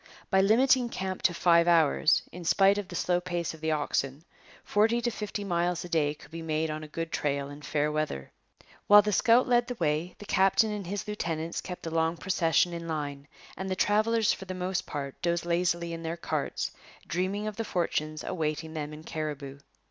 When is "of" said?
2.79-2.87, 3.53-3.61, 17.45-17.57